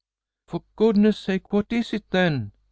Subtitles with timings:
[0.47, 2.53] "For goodness' sake, what is it, then?"